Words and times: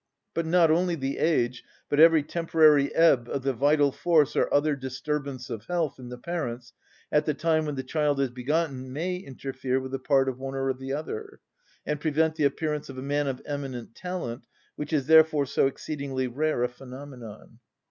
But 0.33 0.47
not 0.47 0.71
only 0.71 0.95
the 0.95 1.19
age, 1.19 1.63
but 1.87 1.99
every 1.99 2.23
temporary 2.23 2.91
ebb 2.95 3.29
of 3.29 3.43
the 3.43 3.53
vital 3.53 3.91
force 3.91 4.35
or 4.35 4.51
other 4.51 4.75
disturbance 4.75 5.47
of 5.47 5.65
health 5.65 5.99
in 5.99 6.09
the 6.09 6.17
parents 6.17 6.73
at 7.11 7.25
the 7.25 7.35
time 7.35 7.67
when 7.67 7.75
the 7.75 7.83
child 7.83 8.19
is 8.19 8.31
begotten 8.31 8.91
may 8.91 9.17
interfere 9.17 9.79
with 9.79 9.91
the 9.91 9.99
part 9.99 10.27
of 10.27 10.39
one 10.39 10.55
or 10.55 10.71
other, 10.95 11.39
and 11.85 12.01
prevent 12.01 12.33
the 12.33 12.45
appearance 12.45 12.89
of 12.89 12.97
a 12.97 13.03
man 13.03 13.27
of 13.27 13.43
eminent 13.45 13.93
talent, 13.93 14.47
which 14.75 14.91
is 14.91 15.05
therefore 15.05 15.45
so 15.45 15.67
exceedingly 15.67 16.25
rare 16.27 16.63
a 16.63 16.67
phenomenon. 16.67 17.59